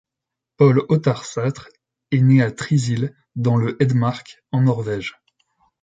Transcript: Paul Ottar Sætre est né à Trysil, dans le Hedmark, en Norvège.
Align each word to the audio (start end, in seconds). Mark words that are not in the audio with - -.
Paul 0.57 0.83
Ottar 0.89 1.25
Sætre 1.25 1.67
est 2.09 2.21
né 2.21 2.41
à 2.41 2.51
Trysil, 2.51 3.15
dans 3.35 3.55
le 3.55 3.77
Hedmark, 3.79 4.43
en 4.51 4.61
Norvège. 4.63 5.19